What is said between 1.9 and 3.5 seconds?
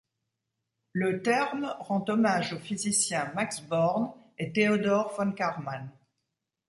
hommage aux physiciens